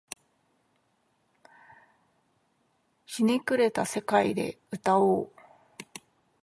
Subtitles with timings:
[3.19, 5.31] 捻れた世界で歌おう